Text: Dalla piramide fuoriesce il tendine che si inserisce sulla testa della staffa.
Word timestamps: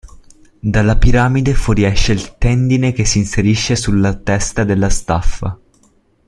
Dalla 0.59 0.97
piramide 0.97 1.53
fuoriesce 1.53 2.13
il 2.13 2.35
tendine 2.39 2.91
che 2.91 3.05
si 3.05 3.19
inserisce 3.19 3.75
sulla 3.75 4.15
testa 4.15 4.63
della 4.63 4.89
staffa. 4.89 5.55